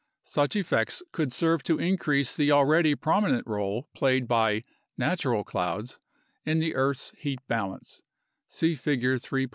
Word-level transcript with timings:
Such 0.23 0.55
effects 0.55 1.03
could 1.11 1.31
serve 1.31 1.61
to 1.65 1.77
increase 1.79 2.35
the 2.35 2.51
already 2.51 2.95
prominent 2.95 3.45
role 3.45 3.87
played 3.93 4.27
by 4.27 4.63
(natural) 4.97 5.43
clouds 5.43 5.99
in 6.43 6.57
the 6.57 6.73
earth's 6.73 7.13
heat 7.19 7.37
balance 7.47 8.01
(see 8.47 8.73
Figure 8.73 9.19
3. 9.19 9.47